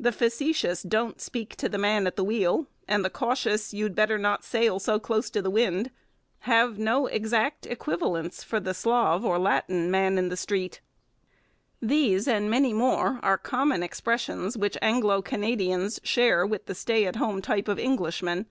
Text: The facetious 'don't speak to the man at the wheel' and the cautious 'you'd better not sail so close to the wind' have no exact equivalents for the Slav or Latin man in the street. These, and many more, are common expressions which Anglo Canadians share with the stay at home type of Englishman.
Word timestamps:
The 0.00 0.12
facetious 0.12 0.82
'don't 0.82 1.20
speak 1.20 1.54
to 1.56 1.68
the 1.68 1.76
man 1.76 2.06
at 2.06 2.16
the 2.16 2.24
wheel' 2.24 2.68
and 2.88 3.04
the 3.04 3.10
cautious 3.10 3.74
'you'd 3.74 3.94
better 3.94 4.16
not 4.16 4.42
sail 4.42 4.78
so 4.78 4.98
close 4.98 5.28
to 5.28 5.42
the 5.42 5.50
wind' 5.50 5.90
have 6.48 6.78
no 6.78 7.06
exact 7.06 7.66
equivalents 7.66 8.42
for 8.42 8.60
the 8.60 8.72
Slav 8.72 9.26
or 9.26 9.38
Latin 9.38 9.90
man 9.90 10.16
in 10.16 10.30
the 10.30 10.38
street. 10.38 10.80
These, 11.82 12.26
and 12.26 12.48
many 12.50 12.72
more, 12.72 13.20
are 13.22 13.36
common 13.36 13.82
expressions 13.82 14.56
which 14.56 14.78
Anglo 14.80 15.20
Canadians 15.20 16.00
share 16.02 16.46
with 16.46 16.64
the 16.64 16.74
stay 16.74 17.04
at 17.04 17.16
home 17.16 17.42
type 17.42 17.68
of 17.68 17.78
Englishman. 17.78 18.46